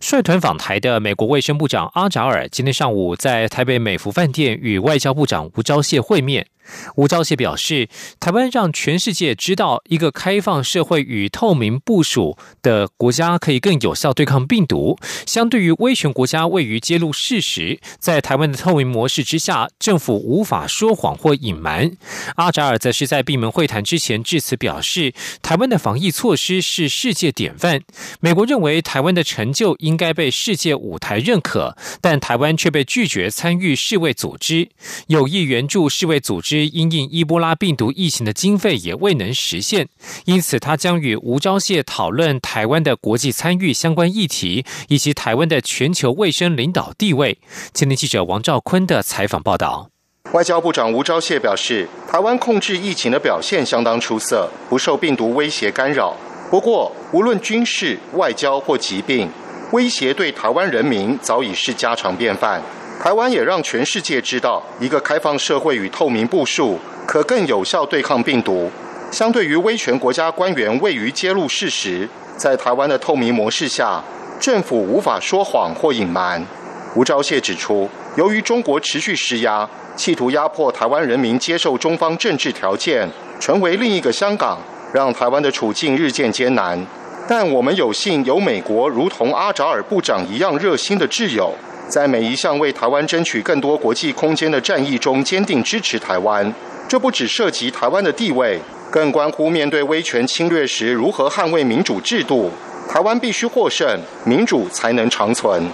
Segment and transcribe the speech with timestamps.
[0.00, 6.46] 率团访台的美国卫生部长阿扎尔今天上午在台北美孚饭店与外交部长吴钊燮会面。
[6.96, 14.98] 吴钊燮表示，台湾让全世界知道，一个开放社会与透明部署的国家可以更有效对抗病毒。
[15.26, 21.92] 相对于威权国家位于揭露事实，在台湾的透明模式之下，政府无法说谎或隐瞒。
[22.36, 25.12] 阿扎尔则是在闭门会谈之前致辞表示，
[25.42, 27.82] 台湾的防疫措施是世界典范。
[28.20, 34.70] 美国认为台湾的成就应该被世界舞台认可，但台湾却被拒绝参与世卫组织，
[35.08, 36.55] 有意援助世卫组织。
[36.64, 39.88] 因应伊波拉病毒疫情的经费也未能实现，
[40.24, 47.38] 因此他将与吴钊燮讨论台湾的国际参与相关议题，以及台湾的全球卫生领导地位。
[47.72, 49.90] 今天记者王兆坤的采访报道。
[50.32, 56.16] 外交部长吴钊燮表示，台湾控制疫情的表现相当出色，不受病毒威胁干扰。
[56.50, 59.28] 不过，无论军事、外交或疾病，
[59.72, 62.60] 威胁对台湾人民早已是家常便饭。
[63.02, 68.70] 台湾也让全世界知道，一个开放社会与透明部署可更有效对抗病毒。
[69.12, 74.02] 相对于威权国家官员未于揭露事实，在台湾的透明模式下，
[74.40, 76.44] 政府无法说谎或隐瞒。
[76.96, 83.08] 吴钊燮指出，由于中国持续施压，企图压迫台湾人民接受中方政治条件，
[83.38, 84.58] 成为另一个香港，
[84.92, 86.84] 让台湾的处境日渐艰难。
[87.28, 91.52] 但我们有幸有美国如同阿扎尔部长一样热心的挚友。
[91.88, 96.52] 在每一项为台湾争取更多国际空间的战役中，坚定支持台湾。
[96.88, 98.60] 这不只涉及台湾的地位，
[98.90, 102.50] 更关乎面对威权侵略时如何捍卫民主制度。
[102.88, 105.68] 台湾必须获胜，民主才能长存。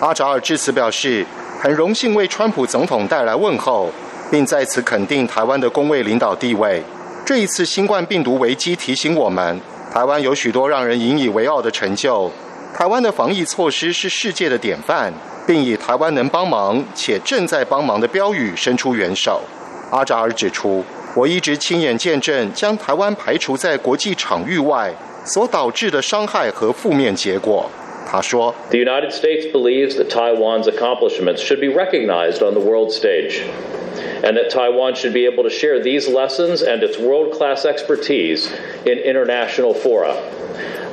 [0.00, 1.24] 阿扎尔致辞表示，
[1.60, 3.90] 很荣幸为川普总统带来问候，
[4.30, 6.82] 并在此肯定台湾的公卫领导地位。
[7.24, 9.60] 这一次新冠病毒危机提醒我们，
[9.92, 12.30] 台湾有许多让人引以为傲的成就。
[12.74, 15.12] 台湾的防疫措施是世界的典范。
[15.46, 19.42] 并以“台湾能帮忙且正在帮忙”的标语伸出援手。
[19.90, 24.92] 阿扎尔指出，我一直亲眼见证将台湾排除在国际场域外
[25.24, 27.70] 所导致的伤害和负面结果。
[28.10, 33.40] 他说：“The United States believes that Taiwan's accomplishments should be recognized on the world stage,
[34.22, 38.50] and that Taiwan should be able to share these lessons and its world-class expertise
[38.84, 40.16] in international fora.”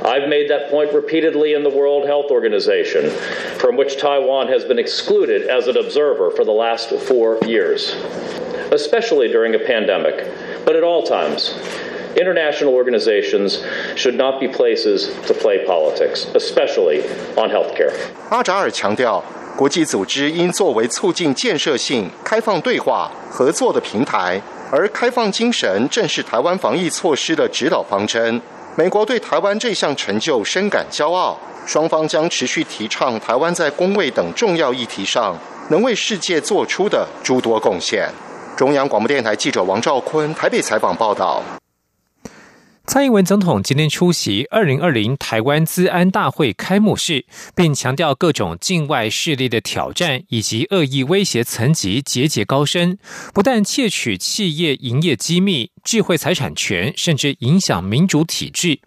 [0.01, 3.11] I've made that point repeatedly in the World Health Organization,
[3.58, 7.94] from which Taiwan has been excluded as an observer for the last four years,
[8.70, 10.26] especially during a pandemic,
[10.64, 11.54] but at all times.
[12.16, 13.60] International organizations
[13.96, 17.02] should not be places to play politics, especially
[17.36, 17.92] on healthcare.
[18.30, 19.20] 阿扎尔强调，
[19.56, 24.40] 国际组织应作为促进建设性、开放对话、合作的平台，
[24.70, 28.40] 而开放精神正是台湾防疫措施的指导方针。
[28.79, 35.35] 美国对台湾这项成就深感骄傲，双方将持续提倡台湾在公卫等重要议题上
[35.69, 38.07] 能为世界做出的诸多贡献。
[38.55, 41.43] 中央广播电台记者王兆坤台北采访报道。
[42.89, 47.23] 蔡英文总统今天出席二零二零台湾资安大会开幕式，
[47.55, 52.97] 并强调各种境外势力的挑战以及恶意威胁层级节节高升，
[53.31, 58.79] 不但窃取企业营业机密、智慧财产权，甚至影响民主体制。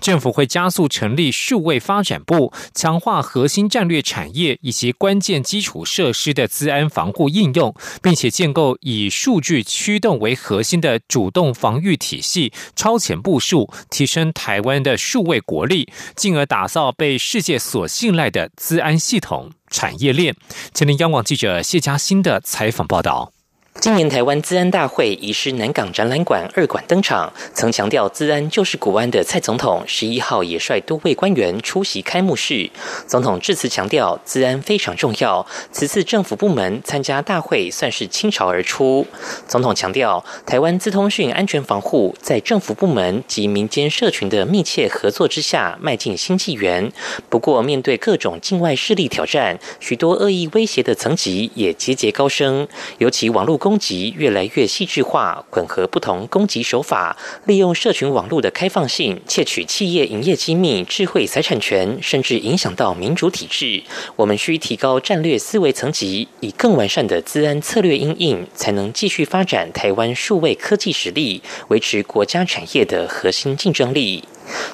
[0.00, 20.36] 政府会加速成立数位发展部，强化核心战略产业以及关键基础设施的资安防护应用，并且建构以数据驱动为核心的主动防御体系，超前部署，提升台湾的数位国力，进而打造被世界所信赖的资安系统产业链。
[20.74, 23.32] 前天央广记者谢嘉欣的采访报道。
[23.76, 32.68] 今年台湾资安大会移师南港展览馆二馆登场，曾强调资安就是国安的蔡总统十一号也率多位官员出席开幕式。
[33.06, 39.06] 总统致辞强调，资安非常重要，此次政府部门参加大会算是倾巢而出。
[39.46, 46.92] 总统强调，台湾资通讯安全防护在政府部门及民间社群的密切合作之下迈进新纪元。
[47.30, 52.66] 不过，面对各种境外势力挑战，许多恶意威胁的层级也节节高升，
[52.98, 53.59] 尤其网络。
[53.60, 63.82] 攻击越来越细致化，混合不同攻击手法，利用社群网络的开放性，窃取企业营业机密、智慧财产权，甚至影响到民主体制。
[64.16, 74.24] 我们需提高战略思维层级，以更完善的资安策略应应，才能继续发展台湾数位科技实力，维持国家产业的核心竞争力。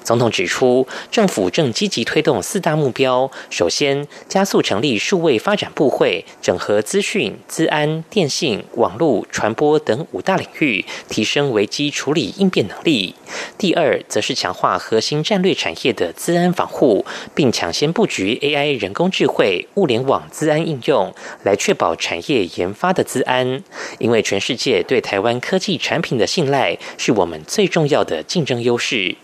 [0.03, 3.31] 总统指出，政府正积极推动四大目标。
[3.51, 13.15] 首先，加速成立数位发展部会，整合资讯、资安、电信、网络、传播等五大领域，提升危机处理应变能力。
[13.59, 21.13] 第二，则是强化核心战略产业的资安防护，并抢先布局 AI、人工智慧、物联网资安应用，
[21.43, 23.63] 来确保产业研发的资安。
[23.99, 29.17] 因为全世界对台湾科技产品的信赖，是我们最重要的竞争优势。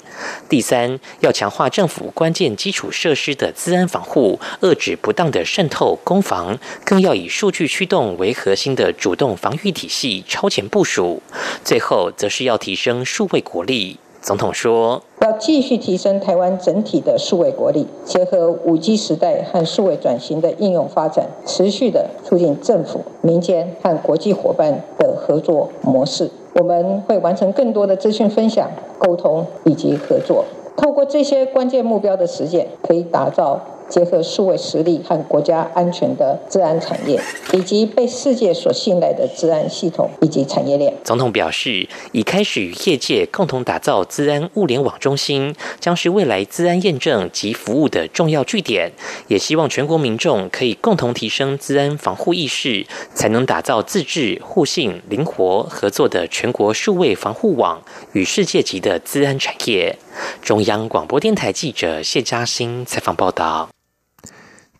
[0.48, 11.22] 第三，要强化政府关键基础设施的资安防护，遏制不当的渗透攻防，更要以数据驱动为核心的主动防御体系超前部署。
[11.64, 13.98] 最后，则是要提升数位国力。
[14.22, 26.30] 总统说：“要继续提升台湾整体的数位国力，结合五 G 时代和数位转型的应用发展，持续的促进政府、民间和国际伙伴的合作模式。
[26.54, 28.70] 我们会完成更多的资讯分享、
[29.00, 30.44] 沟通以及合作，
[30.76, 33.60] 透过这些关键目标的实践，可以打造。”
[33.92, 37.20] 结合数位实力和国家安全的治安产业，
[37.52, 40.94] 以及被世界所信赖的治安系统以及产业链。
[41.04, 48.90] 总统表示，已开始与业界共同打造治安物联网中心，将是未来治安验证及服务的重要据点。
[49.28, 57.82] 也希望全国民众可以共同提升治安防护意识，才能打造自治、互信、灵活合作的全国数位防护网
[58.14, 59.98] 与世界级的治安产业。
[60.40, 63.68] 中央广播电台记者谢嘉欣采访报道。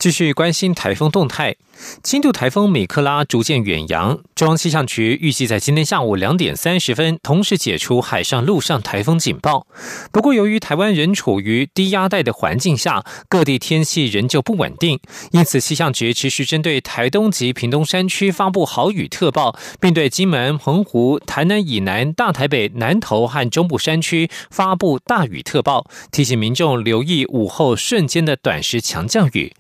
[0.03, 1.55] 继续关心台风动态。
[2.03, 9.65] 轻度台风米克拉逐渐远扬，中央气象局预计在今天下午两点三十分同时解除海上、陆上台风警报。
[10.11, 14.99] 不过，由于台湾仍处于低压带的环境下，各地天气仍旧不稳定，
[15.31, 29.53] 因此气象局持续针对台东及屏东山区发布豪雨特报，并对金门、澎湖、台南以南、大台北、南投和中部山区发布大雨特报，提醒民众留意午后瞬间的短时强降雨。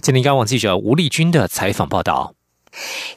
[0.00, 2.34] 今天，央网记者吴丽君的采访报道。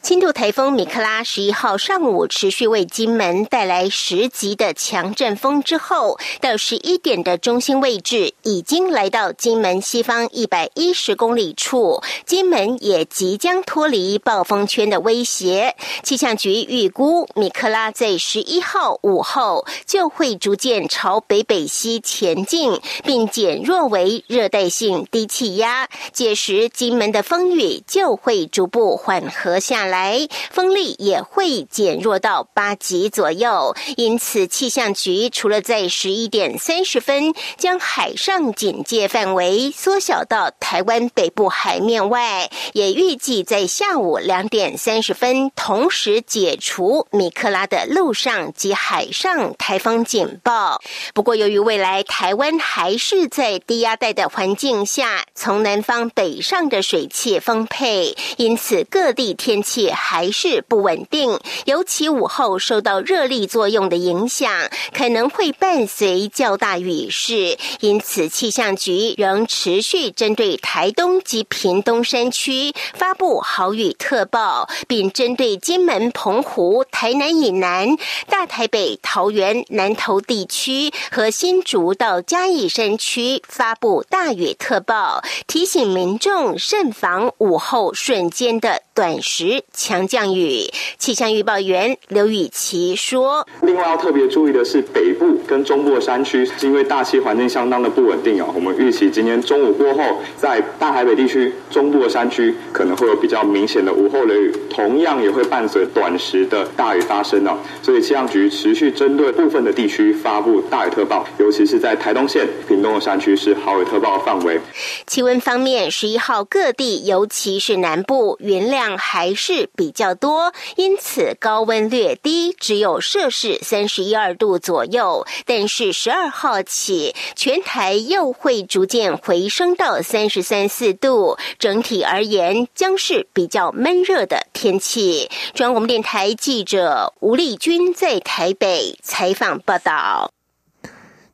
[0.02, 15.76] 轻度台风米克拉十一号上午持续为金门带来十级的强阵风之后，到十一点的中心位置已经来到金门西方一百一十公里处，金门也即将脱离暴风圈的威胁。
[16.02, 29.43] 气象局预估，米克拉在十一号午后就会逐渐朝北北西前进，并减弱为热带性低气压，届时金门的风雨就会逐步缓和。
[29.44, 33.75] 和下来，风力也会减弱到八级左右。
[33.98, 50.80] 因此，气象局除了在十一点三十分将海上警戒范围缩小到台湾北部海面外，也预计在下午两点三十分同时解除米克拉的陆上及海上台风警报。
[51.13, 59.33] 不过，由于未来台湾还是在低压带的环境下，从南方北上的水汽丰沛，因此各地。
[59.34, 64.52] 天气还是不稳定，尤其午后受到热力作用的影响，
[64.96, 67.58] 可能会伴随较大雨势。
[67.80, 77.96] 因此，气象局仍持续针对台东及屏东山区发布豪雨特报，并针对金门、澎湖、台南以南、
[78.28, 89.23] 大台北、桃园、南投地区和新竹到嘉义山区发布大雨特报，提醒民众慎防午后瞬间的短。
[89.24, 98.51] 时强降雨，气象预报员刘雨琪说：“另外要特别注意的是，北部跟中部的山区，是因为大气环境相当的不稳定哦。
[98.53, 107.58] 我们预期今天中午过后，在大台北地区、中部的山区可能会有比较明显的午后雷雨，同样也会伴随短时的大雨发生哦。
[107.82, 114.60] 所以气象局持续针对部分的地区发布大雨特报，尤其是在台东县、屏东的山区是豪雨特报的范围。
[115.08, 118.98] 气温方面，十一号各地，尤其是南部，云量。
[119.13, 125.24] 还是比较多，因此高温略低，只有摄氏三十一二度左右。
[125.46, 135.29] 但是十二号起，全台又会逐渐回升到三十三四度，整体而言将是比较闷热的天气。
[135.53, 140.32] 中央广播电台记者吴丽君在台北采访报道。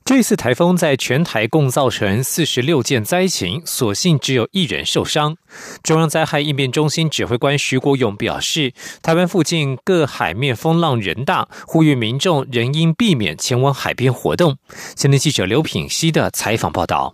[0.09, 5.37] 这次台风在全台共造成四十六件灾情，所幸只有一人受伤。
[5.83, 8.73] 中央灾害应变中心指挥官徐国勇表示，
[9.03, 14.57] 台湾附近各海面风浪人大，呼吁民众仍应避免前往海边活动。
[14.95, 17.13] 新闻记者刘品希的采访报道。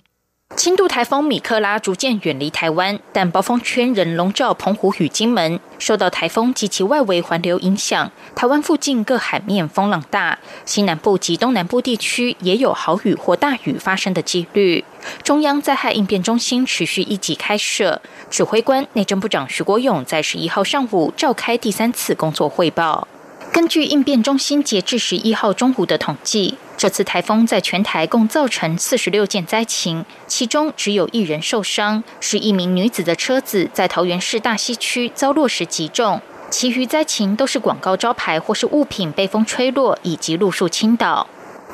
[0.56, 5.60] 轻度台风米克拉逐渐远离台湾，但暴风圈仍笼罩澎湖与金门。
[5.78, 14.86] 受到台风及其外围环流影响，台湾附近各海面风浪大，西南部及东南部地区也有豪雨或大雨发生的几率。
[15.22, 23.06] 中央灾害应变中心持续一级开设，指挥官内政部长徐国勇在十一号上午召开第三次工作汇报。
[23.52, 26.58] 根据应变中心截至十一号中午的统计。
[26.86, 36.22] 这次台风在全台共造成四十六件灾情，其中只有一人受伤，是一名女子的车子在桃园市大溪区遭落石击中。
[36.52, 41.26] 其余灾情都是广告招牌或是物品被风吹落，以及路树倾倒。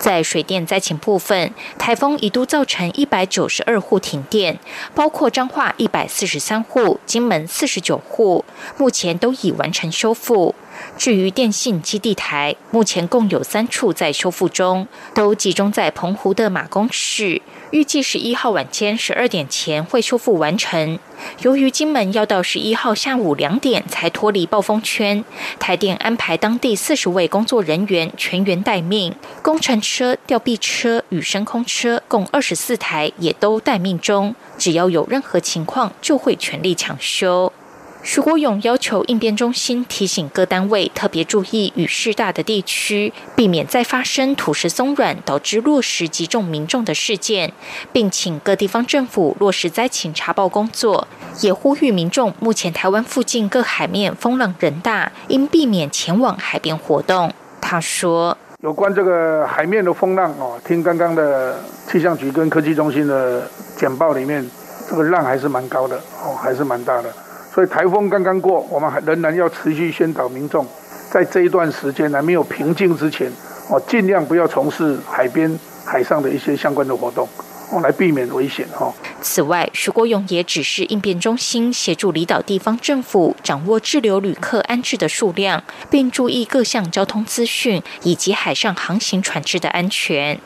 [0.02, 4.58] 在水电灾情部分，台风一度造成一百九十二户停电，
[4.96, 8.44] 包括彰化一百四十三户、金门四十九户，
[8.78, 10.56] 目前都已完成修复。
[10.98, 17.40] 至于电信基地台，目前共有三处在修复中，都集中在澎湖的马公市，
[17.72, 21.00] 预计十一号晚间十二点前会修复完成。
[21.42, 25.24] 由于金门要到十一号下午两点才脱离暴风圈，
[25.58, 37.54] 台电安排当地四十位工作人员全员待命，工程车、吊臂车与升空车共二十四台也都待命中，只要有任何情况就会全力抢修。
[38.04, 47.54] 徐国勇要求应变中心提醒各单位特别注意雨势大的地区，避免再发生土石松软导致落石击中民众的事件，
[47.94, 51.08] 并请各地方政府落实灾情查报工作。
[51.42, 57.32] 也呼吁民众，目前台湾附近各海面风浪人大，应避免前往海边活动。
[57.62, 64.50] 他说：“有关这个海面的风浪哦，听刚刚的气象局跟科技中心的简报里面，
[64.90, 67.14] 这个浪还是蛮高的哦，还是蛮大的。”
[67.54, 70.66] 所以台风刚刚过，我们还仍然要持续宣导民众，
[71.10, 73.30] 在这一段时间还没有平静之前，
[73.70, 77.28] 哦，尽量不要从事海边、海上的一些相关的活动，
[77.72, 78.94] 哦，来避免危险哈。
[79.22, 90.40] 此外，徐国勇也指示应变中心协助离岛地方政府掌握滞留旅客安置的数量，并注意各项交通资讯以及海上航行船只的安全。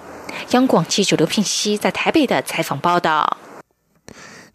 [0.52, 3.38] 央广记者刘聘熙在台北的采访报道。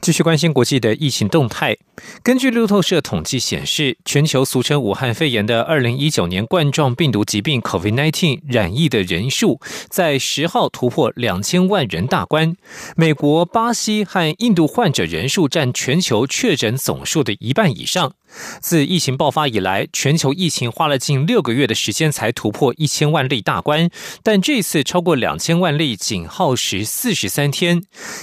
[0.01, 1.77] 继续关心国际的疫情动态。
[2.23, 12.57] 根据路透社统计显示，全球俗称武汉肺炎的二零一九年冠状病毒疾病 （COVID-19） 染疫的人数，在十号突破两千万人大关。
[12.97, 18.15] 美国、巴西和印度患者人数占全球确诊总数的一半以上。
[18.61, 23.91] 自疫情爆发以来，全球疫情花了近六个月的时间才突破一千万例大关，
[24.23, 27.83] 但这次超过两千万例仅耗时四十三天。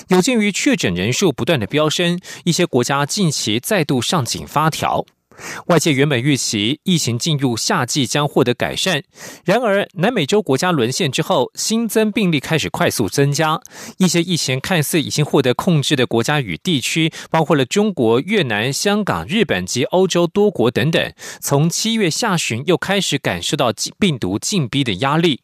[0.10, 5.06] 有鉴于确诊人数不断的飙升，一些国家近期再度上紧发条。
[5.68, 9.04] 外界原本预期疫情进入夏季将获得改善，
[9.46, 13.60] 然而南美洲国家沦陷之后，新增病例开始快速增加。
[13.98, 25.42] 一些疫情看似已经获得控制的国家与地区，包括了中国、越南、香港、日本及欧洲多国等等，从七月下旬又开始感受到病毒进逼的压力。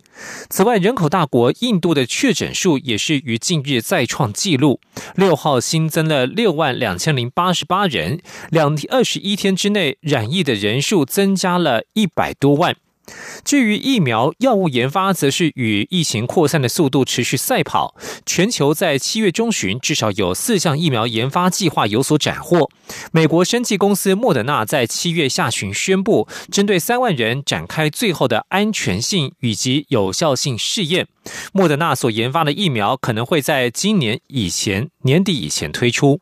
[0.50, 4.80] 此外，人口大国印度的确诊数也是于近日再创纪录，
[5.16, 12.76] 六号新增了六万两千零八十八人，两二十一天之内染疫的人数增加了一百多万。
[13.44, 17.96] 至于疫苗药物研发，则是与疫情扩散的速度持续赛跑。
[18.26, 22.70] 全球在七月中旬，至少有四项疫苗研发计划有所斩获。
[23.12, 31.08] 美国生技公司莫德纳在七月下旬宣布，针对三万人展开最后的安全性以及有效性试验。
[31.52, 36.20] 莫德纳所研发的疫苗可能会在今年以前年底以前推出。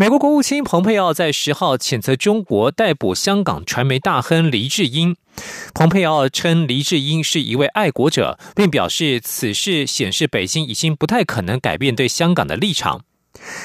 [0.00, 5.16] 美国国务卿蓬佩奥在十号谴责中国逮捕香港传媒大亨黎智英。
[5.74, 13.00] 蓬佩奥称黎智英是一位爱国者，并表示此事显示北京已经不太可能改变对香港的立场。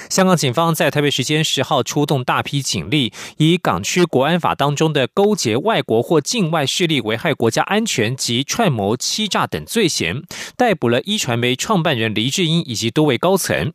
[0.10, 10.24] 香港警方在台北时间十号出动大批警力，以港区国安法当中的勾结外国或境外势力危害国家安全及串谋欺诈等罪嫌，
[10.58, 13.72] 逮捕了一传媒创办人黎智英以及多位高层。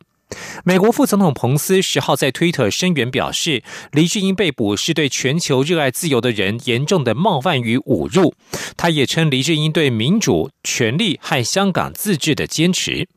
[0.63, 8.33] 美国副总统彭斯十号在推特声援表示，黎智英被捕是对全球热爱自由的人严重的冒犯与侮辱。
[8.77, 13.07] 他也称黎智英对民主、权利和香港自治的坚持。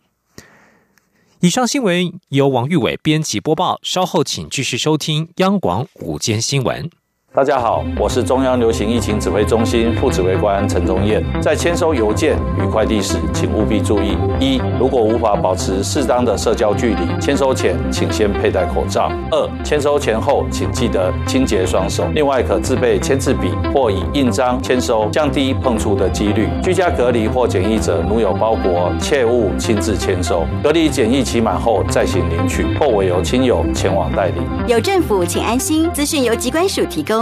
[1.40, 6.88] 以上新闻由王玉伟编辑播报，稍后请继续收听央广午间新闻。
[7.34, 11.24] 大家好，我是中央流行疫情指挥中心副指挥官陈宗彦。
[11.40, 22.04] 在签收邮件与快递时，请务必注意：一、如果无法保持适当的社交距离，签收前请先佩戴口罩；二、签收前后请记得清洁双手。
[22.14, 26.50] 另外，可自备签字笔或以印章签收，降低碰触的几率。
[26.62, 30.44] 居家隔离或检疫者，如有包裹，切勿亲自签收。
[30.62, 34.42] 隔离检疫期满后再行领取，或委由亲友前往代理。
[34.66, 35.90] 有政府，请安心。
[35.94, 37.21] 资讯由机关署提供。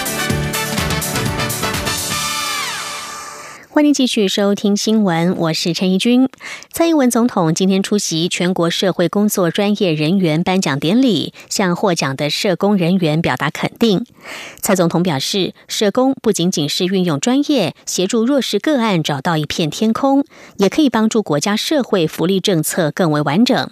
[3.73, 6.27] 欢迎继续收听新闻，我是陈怡君。
[6.73, 14.05] 蔡英文总统今天出席全国社会工作专业人员颁奖典礼，向获奖的社工人员表达肯定。
[14.59, 20.25] 蔡总统表示，社工不仅仅是运用专业协助弱势个案找到一片天空，
[20.57, 23.71] 也可以帮助国家社会福利政策更为完整。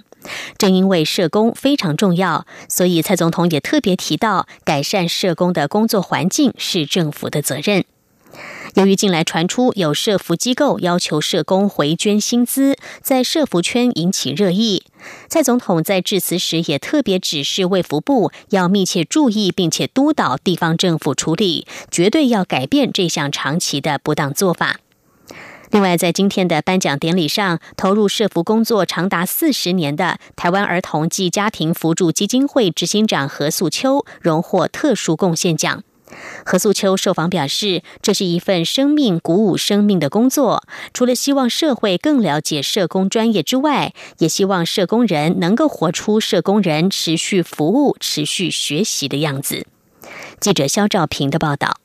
[0.58, 7.84] 正因为社工非常重要，所以蔡总统也特别提到，改善社工的工作环境是政府的责任。
[8.76, 14.84] 由于近来传出有社服机构要求社工回捐薪资，在社服圈引起热议。
[15.28, 24.80] 蔡总统在致辞时也特别指示卫福部要密切注意，并且督导地方政府处理，绝对要改变这项长期的不当做法。
[25.72, 35.84] 另外，在今天的颁奖典礼上，投入社服工作长达四十年的台湾儿童及家庭扶助基金会执行长何素秋荣获特殊贡献奖。
[36.46, 40.64] 何素秋受访表示，这是一份生命鼓舞生命的工作。
[40.94, 49.66] 除了希望社会更了解社工专业之外，也希望社工人能够活出社工人持续服务、持续学习的样子。
[50.40, 51.80] 记者肖兆平的报道。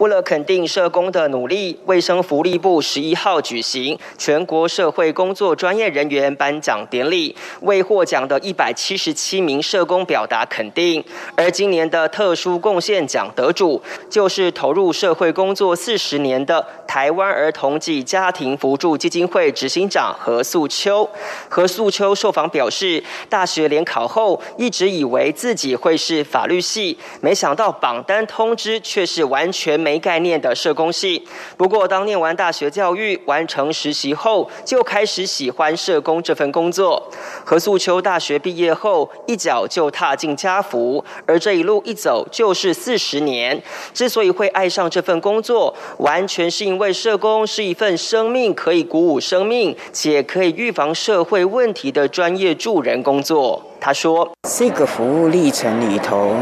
[0.00, 11.04] 为了肯定社工的努力，卫生福利部十一号举行全国社会工作专业人员颁奖典礼，为获奖的一百七十七名社工表达肯定。
[11.36, 21.06] 而今年的特殊贡献奖得主，就是投入社会工作四十年的台湾儿童及家庭扶助基金会执行长何素秋。
[21.50, 29.89] 何素秋受访表示，大学联考后一直以为自己会是法律系，没想到榜单通知却是完全没。
[29.90, 31.20] 没概念的社工系，
[31.56, 37.10] 不过当念完大学教育、完成实习后，就开始喜欢社工这份工作。
[37.44, 43.60] 何素秋大学毕业后，一脚就踏进家福，而这一路一走就是四十年。
[43.92, 53.60] 之所以会爱上这份工作，完全是因为社工是一份生命可以鼓舞生命，且可以预防社会问题的专业助人工作。
[53.80, 56.36] 他说：“这个服务历程里头，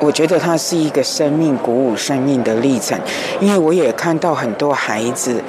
[0.00, 2.98] 我觉得它是一个生命鼓舞生命的历程，
[3.38, 5.42] 因为我也看到很多孩子、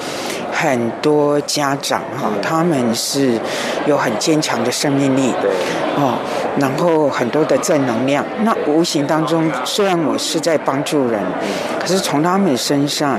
[0.52, 3.40] 很多家长哈，他们是
[3.88, 5.34] 有很坚强的生命力，
[5.96, 6.20] 哦，
[6.60, 8.26] 然后很多的正能量。
[8.44, 11.22] 那无形当中，虽然我是在帮助人，
[11.80, 13.18] 可是从他们身上，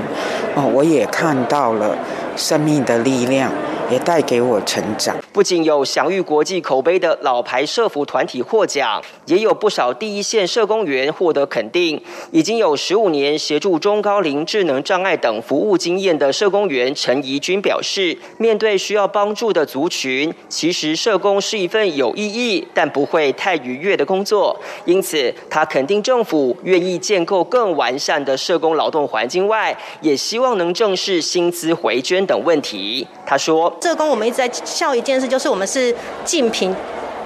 [0.55, 1.97] 哦，我也看到了
[2.35, 3.51] 生命的力量。”
[3.93, 5.15] 也带给我成长。
[5.31, 12.01] 不仅有享誉国际口碑的老牌社服团体获奖，也有不少第一线社工员获得肯定。
[12.31, 24.59] 已经有十五年协助中高龄智能障碍等服务经验的社工员陈怡君表示，面对需要帮助的族群，其实社工是一份有意义但不会太愉悦的工作。
[24.85, 33.07] 因此，他肯定政府愿意建构更完善的社工劳动环境外，也希望能正视薪资回捐等问题。
[33.23, 33.71] 他说。
[33.83, 35.93] 社工，我们一直在笑一件事，就是我们是
[36.23, 36.73] 竞品，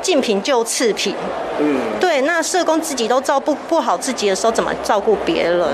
[0.01, 1.15] 竞品就次品。
[1.59, 5.67] 嗯，对，那社工自己都照顾不好自己的时候，怎么照顾别人？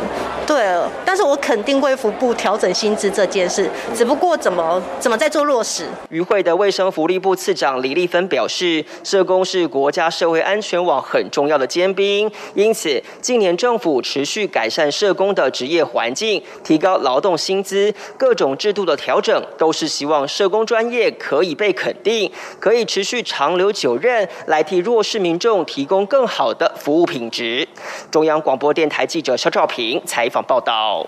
[0.48, 5.86] 对，但是我肯定会服部调整薪资这件事，只不过怎么怎么在做落实。
[6.10, 24.13] 与会的卫生福利部次长李丽芬表示，社工是国家社会安全网很重要的尖兵，因此近年政府持续改善社工的职业环境，提高劳动薪资，各种制度的调整，都是希望社工专业可以被肯定，可以持续长留久任，
[24.48, 25.64] 来替弱势民众。
[25.66, 27.68] 提供更好的服务品质。
[28.12, 31.08] 中央广播电台记者肖兆平采访报道。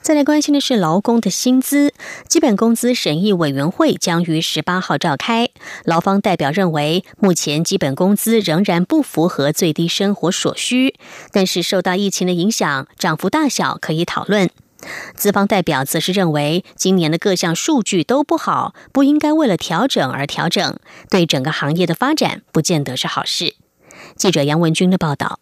[0.00, 1.92] 再来关心的是劳工的薪资，
[2.26, 5.48] 基本工资审议委员会将于十八号召开。
[5.84, 10.94] 劳方代表认为，目前基本工资仍然不符合最低生活所需，
[11.32, 14.50] 但是受到疫情的影响，涨幅大小可以讨论。
[15.14, 23.54] 资方代表则是认为，今年的各项数据都不好，不应该为了调整而调整，对整个行业的发展不见得是好事。
[24.16, 25.38] 记者杨文军的报道。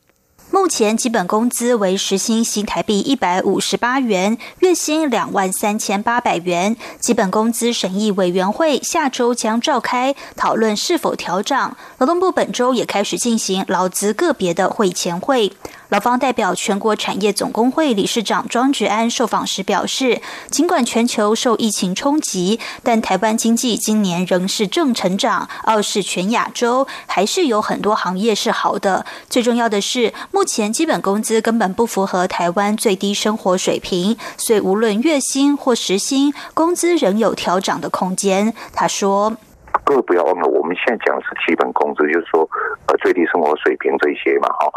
[0.53, 6.76] 目前基本工资为时薪新台币一百五十八元，月薪两万三千八百元。
[6.98, 11.76] 基本工资审议委员会下周将召开讨论是否调涨。
[11.98, 15.53] 劳动部本周也开始进行劳资个别的会前会。
[15.90, 29.05] 劳方代表全国产业总工会理事长庄菊安受访时表示，尽管全球受疫情冲击，但台湾经济今年仍是正成长，傲视全亚洲，还是有很多行业是好的。
[29.29, 38.55] 最重要的是，目前基本工资根本不符合台湾最低生活水平，所以无论月薪或时薪，工资仍有调涨的空间。
[38.72, 39.37] 他说
[39.85, 42.48] ：“各位不要忘了，我们现在讲的是基本工资，就是说，
[42.87, 44.70] 呃，最低生活水平这些嘛，哈。”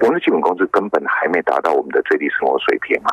[0.00, 3.10] 我们的基本工资根本还没达到我们的最低生活水平嘛，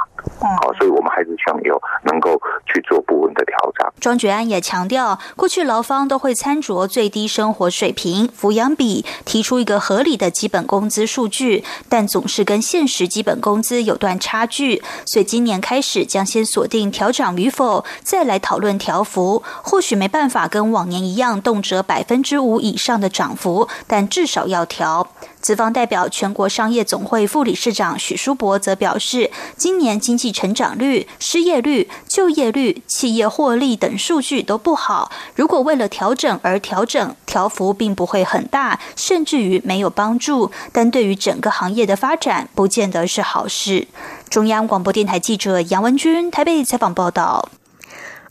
[0.62, 3.92] 好，所以我们还是想有能够去做部分的调整。
[4.00, 19.44] 庄觉安也强调，过去劳方都会参酌最低生活水平、抚养比，提出一个合理的基本工资数据，但总是跟现实基本工资有段差距，所以今年开始将先锁定调涨与否，再来讨论调幅。
[19.64, 25.08] 或许没办法跟往年一样动辄百分之五以上的涨幅，但至少要调。
[25.44, 35.12] 资方代表全国商业总会副理事长许书博则表示，今年经济成长率、失业率、就业率、企业获利等数据都不好。
[35.36, 40.50] 如果为了调整而调整，调幅并不会很大，甚至于没有帮助。
[40.72, 43.90] 但对于整个行业的发展，不见得是好事。
[44.30, 47.50] 中央广播电台记者杨文君台北采访报道。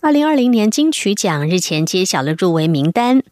[0.01, 3.23] 二零二零年金曲奖日前揭晓了入围名单。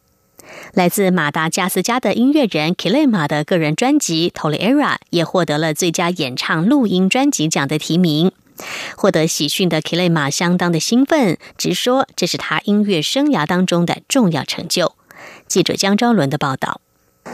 [0.75, 8.31] 来自马达加斯加的音乐人 Kilema 的个人专辑《Tolera》也获得了最佳演唱录音专辑奖的提名。
[8.97, 14.95] 获得喜讯的 Kilema 相当的兴奋，直说这是他音乐生涯当中的重要成就。
[15.49, 16.81] 记者江昭伦的报道：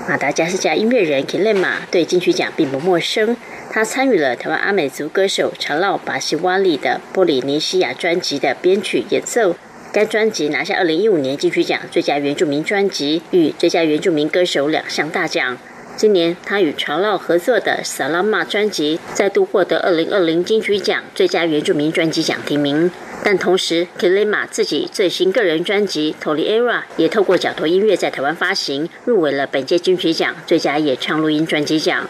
[0.09, 3.37] 马达加斯加音乐人 Kilema 对金曲奖并不陌生，
[3.71, 9.57] 他参与了台湾阿美族歌手查劳巴西瓦里的波利尼西亚专辑的编曲演奏。
[9.97, 15.57] 该专辑拿下二零一五年金曲奖最佳原住民专辑与最佳原住民歌手两项大奖。
[15.97, 22.91] 今年，他与潮浪合作的《萨拉玛》专辑再度获得二零二零金曲奖最佳原住民专辑奖提名。
[23.25, 32.07] 但同时，Kilima 自己最新个人专辑《Toliera》也透过角头音乐在台湾发行，入围了本届金曲奖最佳演唱录音专辑奖。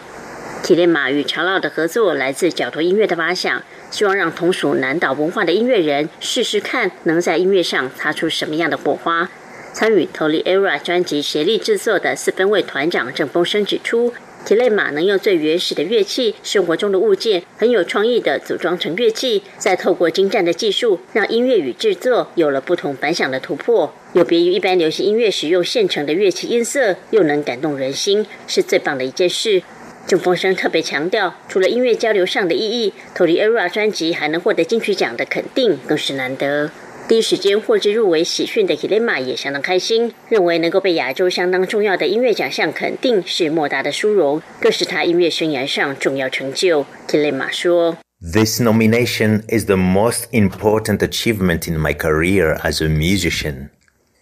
[0.63, 3.63] Kilema 与长老的合作来自角头音乐的发想。
[3.89, 9.29] 希望让同属南岛文化的音乐人试试看，能在音乐上擦出什么样的火花。
[9.71, 23.93] 参与《Toli Era》专辑协力制作的四分卫团长郑风生指出，提雷马能用最原始的乐器、生活中的物件，很有创意的组装成乐器，再透过精湛的技术，让音乐与制作有了不同反响的突破。
[24.11, 29.61] 有别于一般流行音乐使用现成的乐器音色，又能感动人心，是最棒的一件事。
[30.07, 36.71] 郑风生特别强调，除了音乐交流上的意义，《Toli Era》专辑还能获得金曲奖的肯定，更是难得。
[37.09, 46.85] 第一时间获知入围喜讯的 Kilima 也相当开心，认为能够被亚洲相当重要的音乐奖项肯定是莫大的殊荣，更是他音乐生涯上重要成就。
[47.05, 53.69] Kilima 说：“This nomination is the most important achievement in my career as a musician.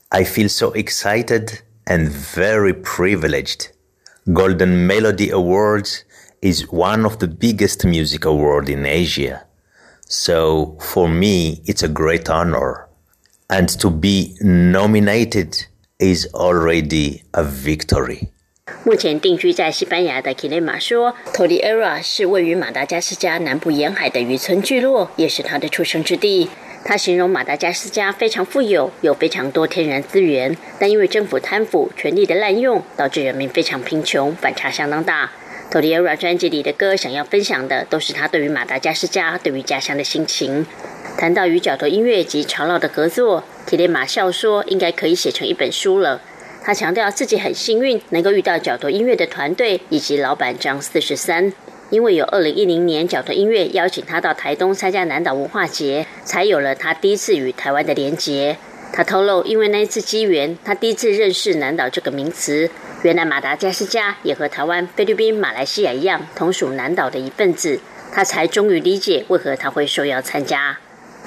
[0.10, 3.75] I feel so excited and very privileged.”
[4.33, 6.05] Golden Melody Awards
[6.41, 9.43] is one of the biggest music awards in Asia.
[10.09, 12.87] So for me, it's a great honor.
[13.49, 15.67] And to be nominated
[15.99, 18.29] is already a victory.
[18.85, 26.49] 目前定居在西班牙的 Kilema 说，Toliera 是位于马达加斯加南部沿海的渔村聚落，也是他的出生之地。
[26.88, 35.32] 他形容马达加斯加非常富有，有非常多天然资源，但因为政府贪腐、权力的滥用，导致人民非常贫穷，反差相当大。
[35.72, 40.68] t o l i e r a 专辑里的歌，想要分享的都是他对于马达加斯加、对于家乡的心情。
[41.18, 46.22] 谈到与角头音乐及潮老的合作，提列马笑说：“应该可以写成一本书了。”
[46.64, 51.52] 他强调自己很幸运，能够遇到角头音乐的团队以及老板张四十三。
[51.92, 58.58] 因为有二零一零年角头音乐邀请他到台东参加南岛文化节，才有了他第一次与台湾的连结。
[58.92, 62.70] 他透露，因为那一次机缘，他第一次认识南岛这个名词。
[63.04, 67.80] 原来马达加斯加也和台湾、菲律宾、马来西亚一样，同属南岛的一份子。
[68.12, 70.78] 他才终于理解为何他会受邀参加。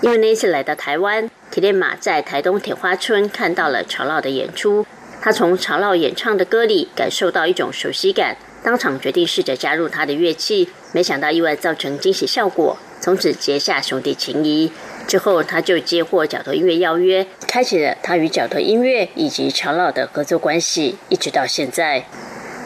[0.00, 4.86] 因为那一次来到台湾，提列马在台东铁花村看到了潮老的演出，
[5.20, 8.36] 他从潮老演唱的歌里感受到一种熟悉感。
[8.62, 14.72] 当场决定试着加入他的乐器，没想到意外造成惊喜效果，从此结下兄弟情谊。
[15.06, 22.04] 之后，他就接获角头音乐邀约，开启了他与角头音乐以及长老的合作关系，一直到现在。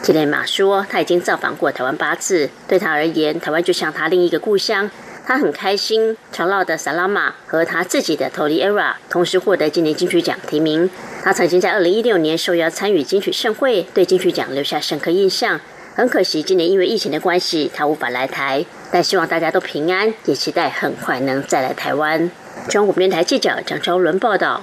[0.01, 4.91] 吉雷马说，他已经造访过台湾八次，对他而言，台湾就像他另一个故乡。
[5.25, 10.89] 他很开心，长老的萨拉玛和他自己的 Tony Era 同时获得今年金曲奖提名。
[11.23, 15.61] 他曾经在二零一六年受邀参与金曲盛会，对金曲奖留下深刻印象。
[15.95, 18.65] 很可惜，今年因为疫情的关系，他无法来台。
[18.91, 22.31] 但希望大家都平安，也期待很快能再来台湾。
[22.67, 24.61] 中国电台记者张昭伦报道。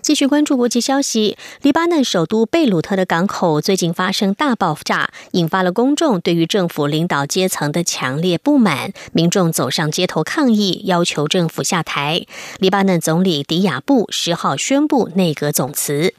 [0.00, 12.24] 继续关注国际消息，黎巴嫩首都贝鲁特的港口最近发生大爆炸，引发了公众对于政府领导阶层的强烈不满，民众走上街头抗议，要求政府下台。
[12.60, 16.14] 黎巴嫩总理迪亚布十号宣布内阁总辞。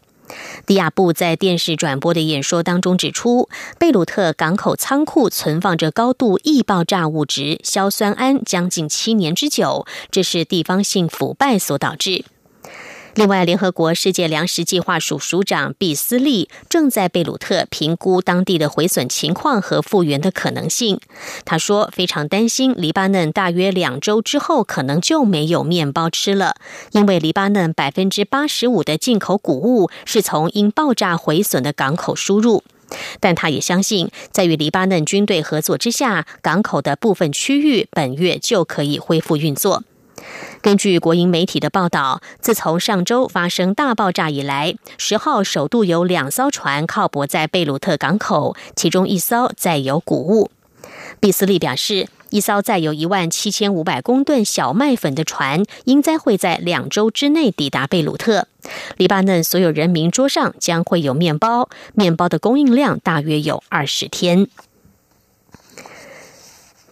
[0.66, 12.26] 迪亚布在电视转播的演说当中指出，贝鲁特港口仓库存放着高度易爆炸物质硝酸铵将近七年之久，这是地方性腐败所导致。
[13.20, 21.02] 另外，联合国世界粮食计划署署长毕斯利正在贝鲁特评估当地的毁损情况和复原的可能性。
[21.44, 26.56] 他说，非常担心黎巴嫩大约两周之后可能就没有面包吃了，
[26.94, 32.64] 因为黎巴嫩百分之八十五的进口谷物是从因爆炸毁损的港口输入。
[33.20, 39.84] 但他也相信，在与黎巴嫩军队合作之下，港口的部分区域本月就可以恢复运作。
[40.62, 50.52] 根据国营媒体的报道，自从上周发生大爆炸以来，十号首度有两艘船靠泊在贝鲁特港口，其中一艘载有谷物。
[51.20, 58.48] 毕斯利表示，一艘载有一万七千五百公吨小麦粉的船，应该会在两周之内抵达贝鲁特。
[58.98, 64.48] 黎巴嫩所有人民桌上将会有面包，面包的供应量大约有二十天。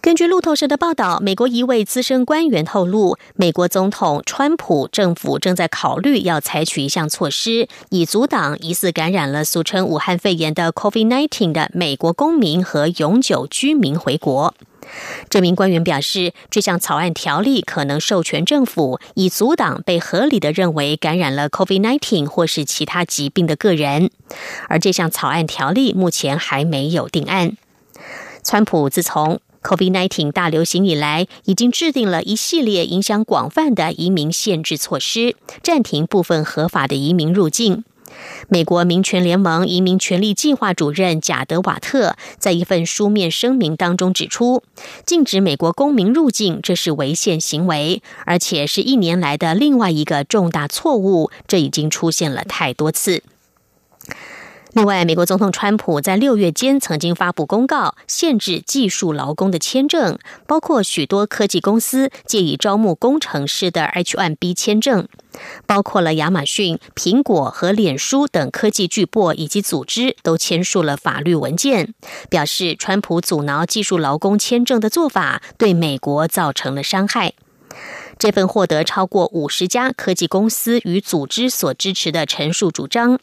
[0.08, 14.54] 根据路透社的报道，美国一位资深官员透露，美国总统川普政府正在考虑要采取一项措施，以阻挡疑似感染了俗称武汉肺炎的 COVID-19 的美国公民和永久居民回国。
[15.28, 24.10] 这名官员表示，这项草案条例可能授权政府以阻挡被合理的认为感染了 COVID-19 或是其他疾病的个人，
[24.70, 27.58] 而这项草案条例目前还没有定案。
[28.42, 37.84] 川普自从 COVID-19 大流行以来，已经制定了一系列影响广泛的移民限制措施，暂停部分合法的移民入境。
[38.48, 44.62] 美国民权联盟移民权利计划主任贾德瓦特在一份书面声明当中指出，
[45.04, 51.30] 禁止美国公民入境这是违宪行为，而且是一年来的另外一个重大错误。
[51.46, 53.22] 这已经出现了太多次。
[54.72, 65.08] 另外，美国总统川普在六月间曾经发布公告，限制技术劳工的签证，包括许多科技公司借以招募工程师的 H-1B 签证，
[65.66, 71.94] 包括了亚马逊、苹果和脸书等科技巨擘以及组织都签署了法律文件，
[72.28, 77.32] 表示川普阻挠技术劳工签证的做法对美国造成了伤害。
[78.18, 83.18] 这份获得超过五十家科技公司与组织所支持的陈述主张，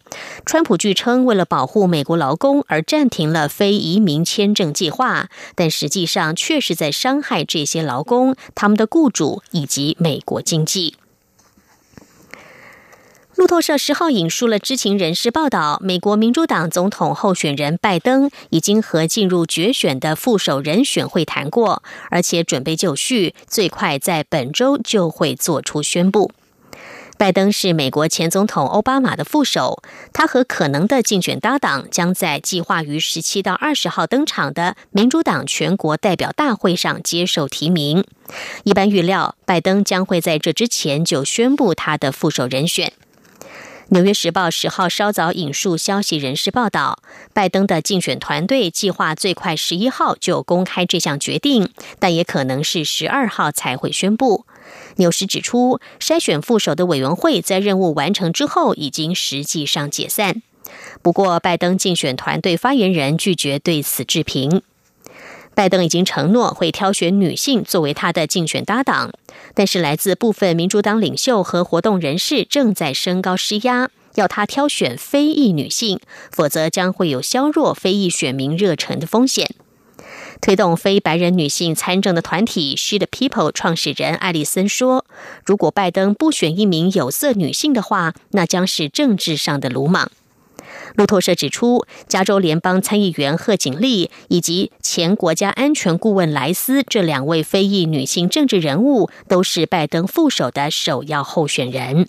[0.46, 10.96] 川普据称为了保护美国劳工而暂停了非移民签证计划，但实际上却是在伤害这些劳工、他们的雇主以及美国经济。
[13.36, 26.32] 路透社十号引述了知情人士报道，美国民主党总统候选人拜登已经和进入决选的副手人选会谈过，而且准备就绪，最快在本周就会做出宣布。
[27.18, 38.06] 拜登是美国前总统奥巴马的副手，他和可能的竞选搭档将在计划于十七到二十号登场的民主党全国代表大会上接受提名。
[38.64, 42.88] 一般预料，拜登将会在这之前就宣布他的副手人选。
[43.90, 51.70] 《纽约时报》十号稍早引述消息人士报道，拜登的竞选团队计划最快十一号就公开这项决定，
[52.00, 54.46] 但也可能是十二号才会宣布。
[54.96, 60.42] 纽时指出，筛选副手的委员会在任务完成之后已经实际上解散。
[61.04, 64.64] 不过，拜登竞选团队发言人拒绝对此置评。
[65.56, 69.12] 拜登已经承诺会挑选女性作为他的竞选搭档，
[69.54, 79.50] 但是来自部分民主党领袖和活动人士正在升高施压，要他挑选非裔女性，否则将会有削弱非裔选民热忱的风险。
[80.42, 85.06] 推动非白人女性参政的团体 She the People 创始人艾利森说
[85.46, 90.12] ：“如果拜登不选一名有色女性的话，那将是政治上的鲁莽。”
[90.96, 102.08] 路透社指出，加州联邦参议员贺锦丽以及前国家安全顾问莱斯这两位非裔女性政治人物，都是拜登副手的首要候选人。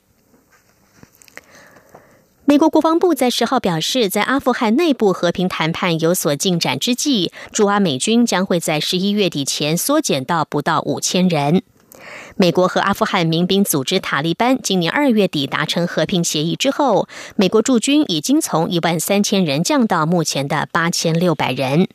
[2.49, 11.63] 美国国防部在十号表示，在阿富汗内部和平谈判有所进展之际，驻阿美军将会在十一月底前缩减到不到五千人。
[12.37, 21.88] 美国和阿富汗民兵组织塔利班今年二月底达成和平协议之后，美国驻军已经从一万三千人降到目前的八千六百人。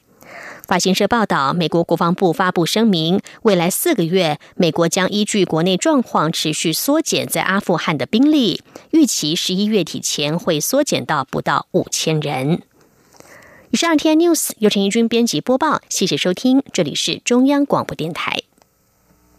[0.67, 12.61] 法新社报道，美国国防部发布声明，未来四个月，美国将依据国内状况持续缩减在阿富汗的兵力，预期十一月底前会缩减到不到五千人。
[13.71, 18.43] 以上，天 news 由陈怡君编辑播报，谢谢收听，这里是中央广播电台。